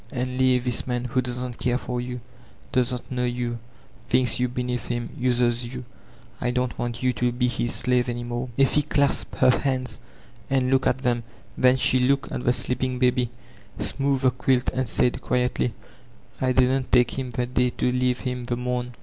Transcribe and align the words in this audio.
And 0.11 0.39
leave 0.39 0.63
this 0.63 0.87
man, 0.87 1.05
who 1.05 1.21
doesn't 1.21 1.59
care 1.59 1.77
for 1.77 2.01
you, 2.01 2.21
doesn't 2.71 3.11
know 3.11 3.23
you, 3.25 3.59
thinks 4.09 4.39
jrou 4.39 4.51
beneath 4.51 4.85
him, 4.87 5.11
uses 5.15 5.63
jrou. 5.63 5.83
I 6.41 6.49
don't 6.49 6.75
want 6.79 7.03
you 7.03 7.13
to 7.13 7.31
be 7.31 7.47
his 7.47 7.83
shive 7.83 8.09
any 8.09 8.23
more." 8.23 8.49
Effie 8.57 8.81
clasped 8.81 9.35
her 9.35 9.51
hands 9.59 9.99
and 10.49 10.71
fooked 10.71 10.87
at 10.87 10.97
them; 11.03 11.21
then 11.55 11.75
she 11.75 11.99
hxdced 11.99 12.31
at 12.31 12.43
the 12.45 12.51
sleeping 12.51 12.97
baby, 12.97 13.29
smoothed 13.77 14.23
the 14.23 14.31
quilt, 14.31 14.71
and 14.73 14.89
said 14.89 15.21
quietly: 15.21 15.71
"I 16.41 16.51
didna 16.53 16.81
take 16.91 17.19
him 17.19 17.29
the 17.29 17.45
day 17.45 17.69
to 17.69 17.91
leave 17.91 18.21
him 18.21 18.45
the 18.45 18.55
morra. 18.57 18.89